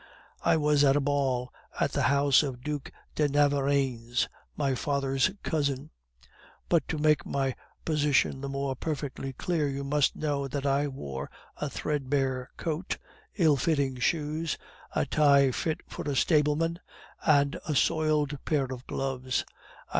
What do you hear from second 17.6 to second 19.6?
a soiled pair of gloves.